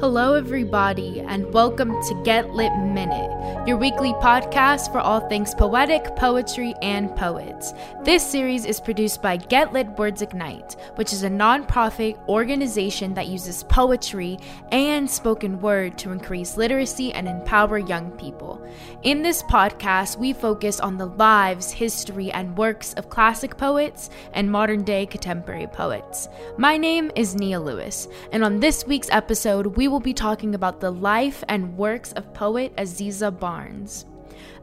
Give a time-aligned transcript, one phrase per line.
[0.00, 6.16] Hello, everybody, and welcome to Get Lit Minute, your weekly podcast for all things poetic,
[6.16, 7.74] poetry, and poets.
[8.02, 13.26] This series is produced by Get Lit Words Ignite, which is a nonprofit organization that
[13.26, 14.38] uses poetry
[14.72, 18.66] and spoken word to increase literacy and empower young people.
[19.02, 24.50] In this podcast, we focus on the lives, history, and works of classic poets and
[24.50, 26.30] modern day contemporary poets.
[26.56, 30.80] My name is Nia Lewis, and on this week's episode, we will be talking about
[30.80, 34.06] the life and works of poet Aziza Barnes.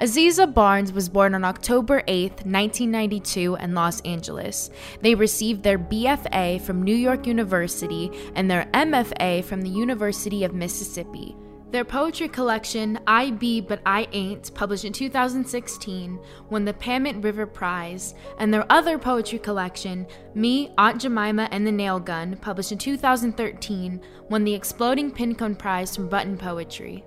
[0.00, 4.70] Aziza Barnes was born on October 8, 1992, in Los Angeles.
[5.00, 10.54] They received their BFA from New York University and their MFA from the University of
[10.54, 11.34] Mississippi.
[11.72, 17.44] Their poetry collection, I Be But I Ain't, published in 2016, won the Pammit River
[17.44, 22.78] Prize, and their other poetry collection, Me, Aunt Jemima, and the Nail Gun, published in
[22.78, 27.04] 2013, won the Exploding Pinecone Prize from Button Poetry.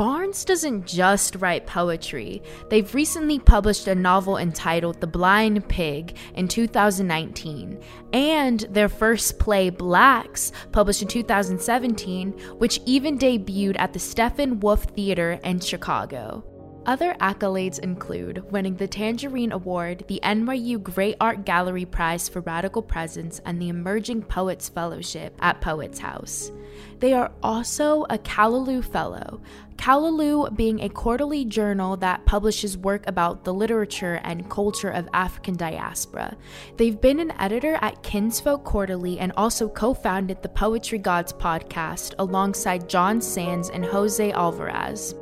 [0.00, 2.42] Barnes doesn't just write poetry.
[2.70, 7.78] They've recently published a novel entitled The Blind Pig in 2019,
[8.14, 15.38] and their first play, Blacks, published in 2017, which even debuted at the Steppenwolf Theater
[15.44, 16.49] in Chicago.
[16.86, 22.80] Other accolades include winning the Tangerine Award, the NYU Great Art Gallery Prize for Radical
[22.80, 26.50] Presence, and the Emerging Poets Fellowship at Poets House.
[26.98, 29.42] They are also a Callaloo Fellow,
[29.76, 35.56] Callaloo being a quarterly journal that publishes work about the literature and culture of African
[35.56, 36.36] diaspora.
[36.76, 42.14] They've been an editor at Kinfolks Quarterly and also co founded the Poetry Gods podcast
[42.18, 45.14] alongside Jon Sands and José Olivarez.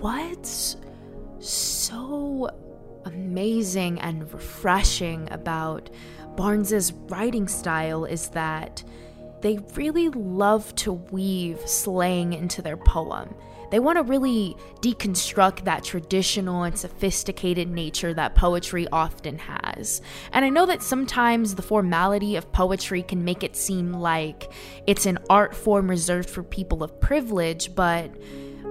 [0.00, 0.78] What's
[1.40, 2.48] so
[3.04, 5.90] amazing and refreshing about
[6.36, 8.82] Barnes's writing style is that
[9.42, 13.34] they really love to weave slang into their poem.
[13.70, 20.00] They want to really deconstruct that traditional and sophisticated nature that poetry often has.
[20.32, 24.50] And I know that sometimes the formality of poetry can make it seem like
[24.86, 28.10] it's an art form reserved for people of privilege, but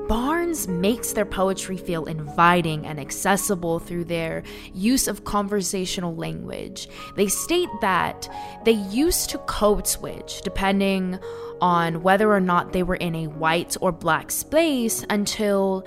[0.10, 4.42] Barnes makes their poetry feel inviting and accessible through their
[4.74, 6.90] use of conversational language.
[7.16, 8.28] They state that
[8.66, 11.20] they used to code switch depending
[11.62, 15.86] on whether or not they were in a white or black space until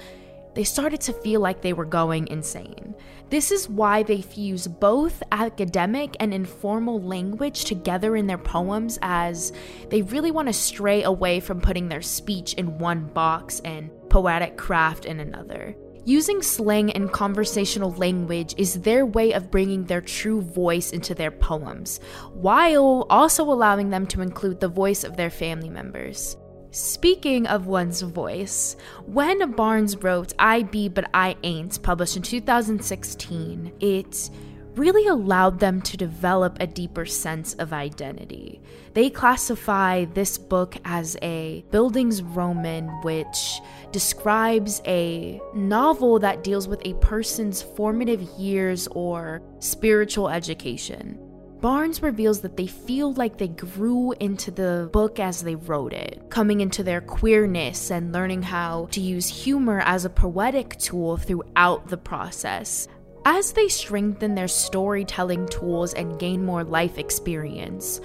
[0.55, 2.95] they started to feel like they were going insane.
[3.31, 9.55] This is why they fuse both academic and informal language together in their poems, as
[9.89, 14.59] they really want to stray away from putting their speech in one box and poetic
[14.59, 15.75] craft in another.
[16.05, 21.31] Using slang and conversational language is their way of bringing their true voice into their
[21.31, 21.99] poems,
[22.35, 26.37] while also allowing them to include the voice of their family members.
[26.73, 33.73] Speaking of one's voice, when Barnes wrote I Be But I Ain't, published in 2016,
[33.81, 34.31] it
[34.77, 38.61] really allowed them to develop a deeper sense of identity.
[38.95, 43.61] They classify this book as a Bildungsroman, which
[43.91, 51.19] describes a novel that deals with a person's formative years or spiritual education.
[51.61, 56.21] Barnes reveals that they feel like they grew into the book as they wrote it,
[56.29, 61.87] coming into their queerness and learning how to use humor as a poetic tool throughout
[61.87, 62.89] the process.
[63.25, 68.01] As they strengthen their storytelling tools and gain more life experience,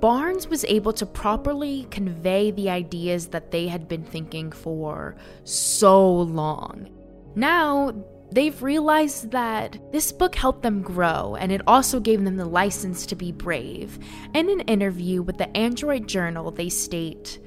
[0.00, 6.12] Barnes was able to properly convey the ideas that they had been thinking for so
[6.22, 6.88] long.
[7.36, 7.94] Now,
[8.32, 13.04] they've realized that this book helped them grow and it also gave them the license
[13.06, 13.98] to be brave.
[14.34, 17.38] In an interview with the Adroit Journal, they state,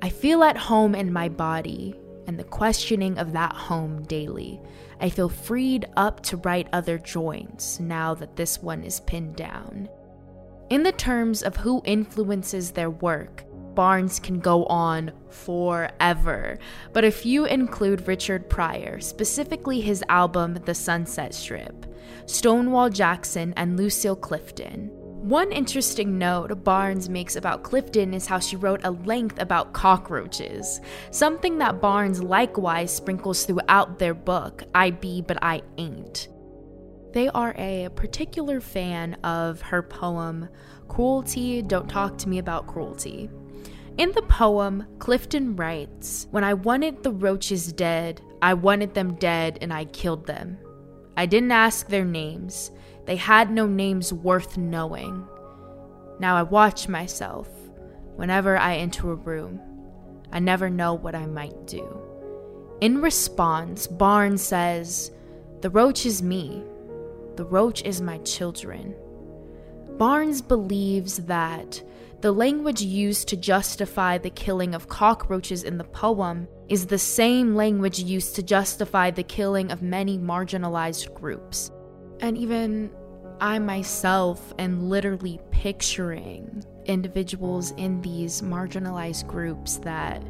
[0.00, 4.60] I feel at home in my body and the questioning of that home daily.
[5.00, 9.88] I feel freed up to write other joints now that this one is pinned down.
[10.68, 13.44] In the terms of who influences their work,
[13.74, 16.58] Barnes can go on forever,
[16.92, 21.86] but a few include Richard Pryor, specifically his album The Sunset Strip,
[22.26, 24.90] Stonewall Jackson, and Lucille Clifton.
[25.20, 30.80] One interesting note Barnes makes about Clifton is how she wrote a length about cockroaches,
[31.10, 36.28] something that Barnes likewise sprinkles throughout their book, I Be But I Ain't.
[37.12, 40.48] They are a particular fan of her poem,
[40.88, 43.28] Cruelty, Don't Talk to Me About Cruelty.
[43.98, 49.58] In the poem, Clifton writes When I wanted the roaches dead, I wanted them dead
[49.60, 50.56] and I killed them.
[51.14, 52.70] I didn't ask their names,
[53.10, 55.26] they had no names worth knowing.
[56.20, 57.48] Now I watch myself
[58.14, 59.58] whenever I enter a room.
[60.30, 62.00] I never know what I might do.
[62.80, 65.10] In response, Barnes says,
[65.60, 66.62] The roach is me.
[67.34, 68.94] The roach is my children.
[69.98, 71.82] Barnes believes that
[72.20, 77.56] the language used to justify the killing of cockroaches in the poem is the same
[77.56, 81.72] language used to justify the killing of many marginalized groups.
[82.20, 82.90] And even
[83.40, 90.22] I myself am literally picturing individuals in these marginalized groups that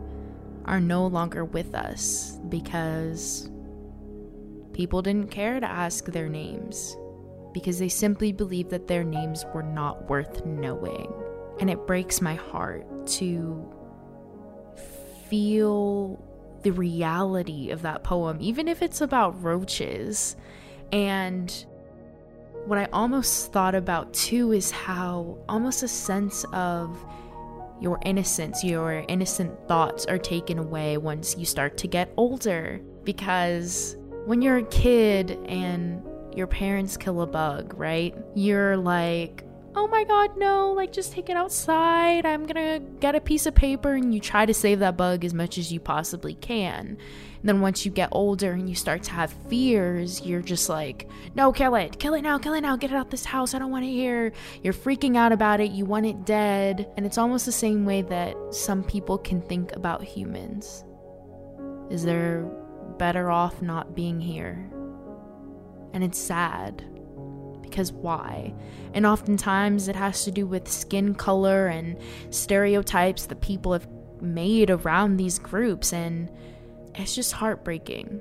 [0.64, 3.50] are no longer with us because
[4.72, 6.96] people didn't care to ask their names
[7.52, 11.12] because they simply believed that their names were not worth knowing.
[11.58, 13.74] And it breaks my heart to
[15.28, 16.24] feel
[16.62, 20.36] the reality of that poem, even if it's about roaches.
[20.92, 21.66] And
[22.66, 27.04] what I almost thought about too is how almost a sense of
[27.80, 32.80] your innocence, your innocent thoughts are taken away once you start to get older.
[33.04, 33.96] Because
[34.26, 36.02] when you're a kid and
[36.36, 38.14] your parents kill a bug, right?
[38.34, 39.44] You're like,
[39.80, 42.26] oh my god, no, like just take it outside.
[42.26, 45.32] I'm gonna get a piece of paper and you try to save that bug as
[45.32, 46.98] much as you possibly can.
[47.40, 51.08] And then once you get older and you start to have fears, you're just like,
[51.34, 53.54] no, kill it, kill it now, kill it now, get it out of this house.
[53.54, 54.34] I don't want to hear.
[54.62, 55.70] You're freaking out about it.
[55.70, 56.92] You want it dead.
[56.98, 60.84] And it's almost the same way that some people can think about humans.
[61.90, 62.42] Is they're
[62.98, 64.70] better off not being here.
[65.94, 66.84] And it's sad
[67.70, 68.52] because why?
[68.92, 71.96] And oftentimes it has to do with skin color and
[72.30, 73.88] stereotypes that people have
[74.20, 75.92] made around these groups.
[75.92, 76.30] And
[76.94, 78.20] it's just heartbreaking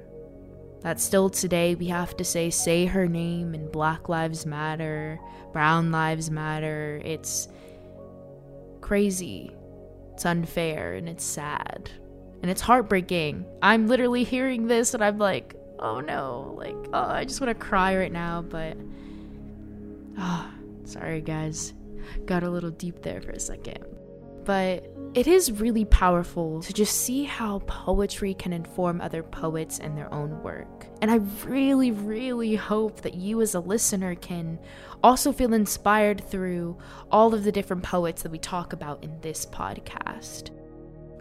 [0.82, 5.20] that still today we have to say, say her name and Black Lives Matter,
[5.52, 7.02] Brown Lives Matter.
[7.04, 7.48] It's
[8.80, 9.52] crazy.
[10.14, 11.90] It's unfair and it's sad.
[12.42, 13.46] And it's heartbreaking.
[13.62, 17.66] I'm literally hearing this and I'm like, oh no, like, oh, I just want to
[17.66, 18.78] cry right now, but
[20.20, 20.52] oh,
[20.84, 21.74] sorry guys.
[22.26, 23.86] Got a little deep there for a second.
[24.46, 29.98] But it is really powerful to just see how poetry can inform other poets and
[29.98, 30.88] their own work.
[31.02, 34.60] And I really, really hope that you, as a listener, can
[35.04, 36.78] also feel inspired through
[37.12, 40.50] all of the different poets that we talk about in this podcast.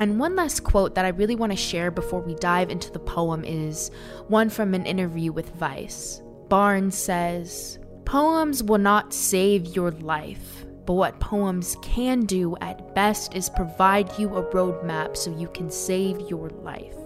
[0.01, 2.99] And one last quote that I really want to share before we dive into the
[2.99, 3.91] poem is
[4.29, 6.23] one from an interview with Vice.
[6.49, 7.79] Barnes says,
[8.09, 14.19] Poems will not save your life, but what poems can do at best is provide
[14.19, 16.97] you a roadmap so you can save your life.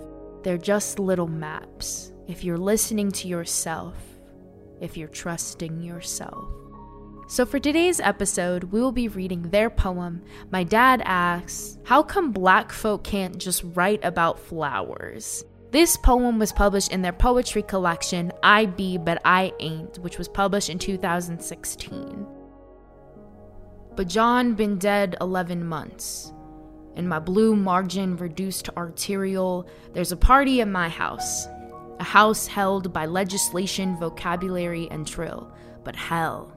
[0.45, 2.13] They're just little maps.
[2.29, 3.97] If you're listening to yourself,
[4.81, 6.49] if you're trusting yourself.
[7.27, 10.23] So, for today's episode, we will be reading their poem.
[10.53, 15.45] My dad asks, How come black folk can't just write about flowers?
[15.73, 20.29] This poem was published in their poetry collection, I Be But I Ain't, which was
[20.29, 22.27] published in 2016.
[23.97, 26.31] But John been dead 11 months.
[26.95, 31.47] In my blue margin reduced to arterial, there's a party at my house.
[31.99, 35.55] A house held by legislation, vocabulary, and trill.
[35.85, 36.53] But hell,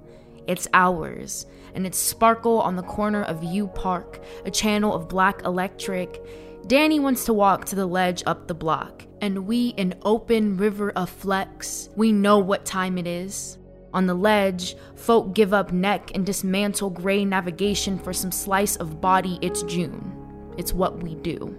[0.45, 5.41] it's ours, and it's sparkle on the corner of U Park, a channel of black
[5.45, 6.21] electric.
[6.67, 10.91] Danny wants to walk to the ledge up the block and we an open river
[10.91, 11.89] of flex.
[11.95, 13.57] We know what time it is.
[13.93, 18.99] On the ledge, folk give up neck and dismantle gray navigation for some slice of
[18.99, 19.39] body.
[19.41, 20.53] It's June.
[20.57, 21.55] It's what we do.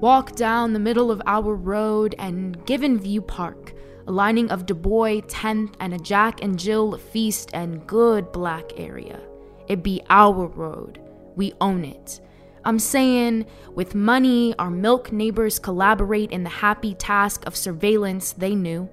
[0.00, 3.74] Walk down the middle of our road and Given View Park,
[4.06, 8.72] a lining of Du Bois, 10th, and a Jack and Jill feast and good black
[8.76, 9.20] area.
[9.68, 11.00] It be our road.
[11.36, 12.20] We own it.
[12.64, 18.54] I'm saying, with money, our milk neighbors collaborate in the happy task of surveillance they
[18.54, 18.88] knew.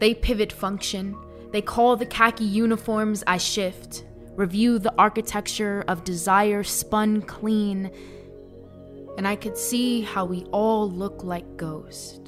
[0.00, 1.16] They pivot function.
[1.52, 4.04] They call the khaki uniforms I shift,
[4.34, 7.92] review the architecture of desire spun clean,
[9.16, 12.20] and I could see how we all look like ghosts.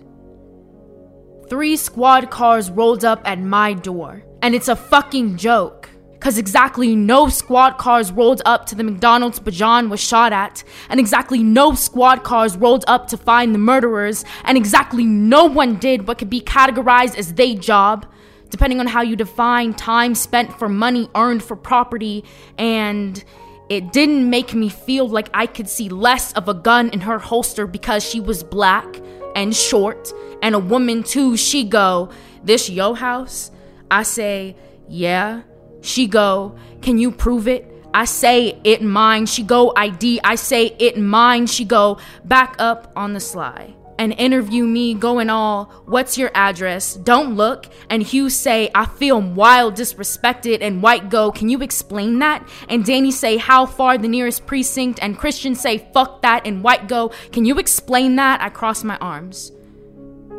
[1.48, 5.90] Three squad cars rolled up at my door, and it's a fucking joke.
[6.26, 10.98] Because exactly no squad cars rolled up to the McDonald's Bajan was shot at, and
[10.98, 16.08] exactly no squad cars rolled up to find the murderers, and exactly no one did
[16.08, 18.06] what could be categorized as they job,
[18.50, 22.24] depending on how you define time spent for money earned for property,
[22.58, 23.22] and
[23.68, 27.20] it didn't make me feel like I could see less of a gun in her
[27.20, 29.00] holster because she was black
[29.36, 31.36] and short and a woman too.
[31.36, 32.10] She go,
[32.42, 33.52] This yo house?
[33.92, 34.56] I say,
[34.88, 35.42] Yeah.
[35.86, 37.72] She go, Can you prove it?
[37.94, 39.26] I say it mine.
[39.26, 40.20] She go ID.
[40.22, 41.46] I say it mine.
[41.46, 46.94] She go back up on the sly and interview me going all, what's your address?
[46.94, 47.66] Don't look.
[47.88, 50.58] And Hugh say, I feel wild, disrespected.
[50.60, 52.46] And White go, can you explain that?
[52.68, 54.98] And Danny say, how far the nearest precinct?
[55.00, 56.46] And Christian say, fuck that.
[56.46, 58.42] And White go, can you explain that?
[58.42, 59.52] I cross my arms.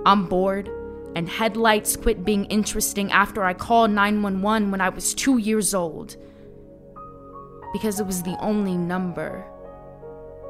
[0.06, 0.70] I'm bored.
[1.18, 6.16] And headlights quit being interesting after I called 911 when I was two years old.
[7.74, 9.44] Because it was the only number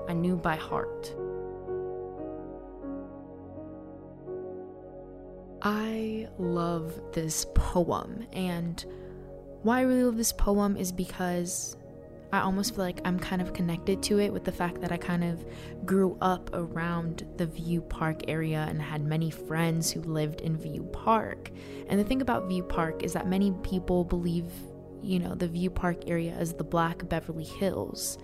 [0.09, 1.15] I knew by heart.
[5.61, 8.83] I love this poem, and
[9.61, 11.77] why I really love this poem is because
[12.37, 14.97] I almost feel like I'm kind of connected to it with the fact that I
[14.97, 15.43] kind of
[15.85, 20.83] grew up around the View Park area and had many friends who lived in View
[20.93, 21.49] Park.
[21.87, 24.45] And the thing about View Park is that many people believe,
[25.01, 28.19] you know, the View Park area as the Black Beverly Hills.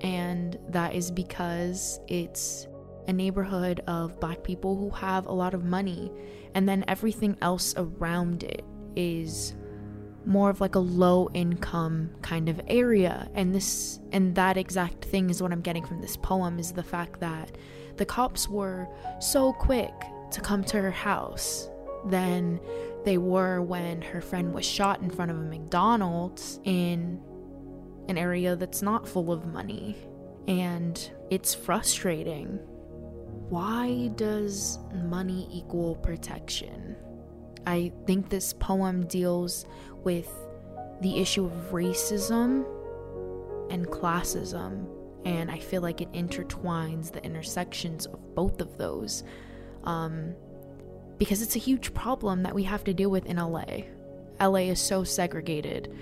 [0.00, 2.68] And that is because it's
[3.08, 6.12] a neighborhood of black people who have a lot of money
[6.54, 8.64] and then everything else around it
[8.94, 9.54] is
[10.26, 13.28] more of like a low income kind of area.
[13.34, 16.82] And this and that exact thing is what i'm getting from this poem is the
[16.82, 17.56] fact that
[17.96, 18.88] the cops were
[19.20, 19.92] so quick
[20.32, 21.68] to come to her house
[22.06, 22.58] than
[23.04, 27.20] they were when her friend was shot in front of a mcdonald's in
[28.10, 29.96] an area that's not full of money.
[30.48, 32.58] And it's frustrating.
[33.48, 36.96] Why does money equal protection?
[37.70, 39.64] I think this poem deals
[40.02, 40.28] with
[41.00, 42.66] the issue of racism
[43.70, 44.86] and classism,
[45.24, 49.22] and I feel like it intertwines the intersections of both of those
[49.84, 50.34] um,
[51.16, 53.82] because it's a huge problem that we have to deal with in LA.
[54.40, 55.94] LA is so segregated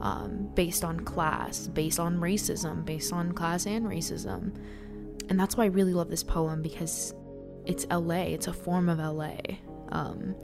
[0.00, 4.56] um, based on class, based on racism, based on class and racism.
[5.28, 7.14] And that's why I really love this poem because
[7.66, 9.36] it's LA, it's a form of LA.
[9.90, 10.34] Um,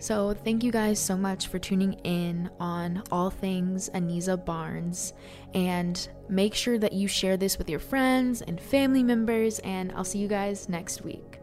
[0.00, 5.12] so, thank you guys so much for tuning in on all things Aziza Barnes.
[5.52, 9.58] And make sure that you share this with your friends and family members.
[9.58, 11.38] And I'll see you guys next week.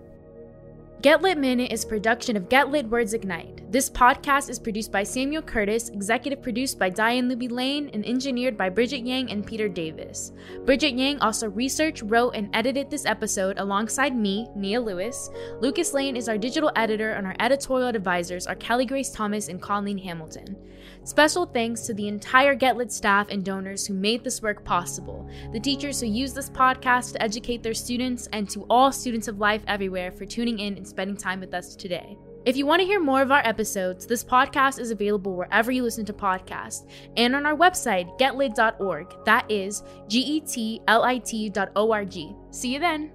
[1.04, 3.67] Get Lit Minute is production of Get Lit Words Ignite.
[3.70, 8.58] This podcast is produced by Samuel Curtis, executive produced by Diane Luby Lane, and engineered
[8.58, 10.32] by Bridget Yang and Peter Davis.
[10.66, 15.30] Bridget Yang also researched, wrote, and edited this episode alongside me, Nia Lewis.
[15.60, 19.62] Lucas Lane is our digital editor, and our editorial advisors are Kelly Grace Thomas and
[19.62, 20.56] Colleen Hamilton.
[21.04, 25.60] Special thanks to the entire GetLit staff and donors who made this work possible, the
[25.60, 29.64] teachers who use this podcast to educate their students, and to all students of life
[29.68, 32.18] everywhere for tuning in and spending time with us today.
[32.48, 35.84] If you want to hear more of our episodes, this podcast is available wherever you
[35.84, 39.14] listen to podcasts and on our website, getlit.org.
[39.26, 42.14] That is G E T L I T.org.
[42.52, 43.12] See you then.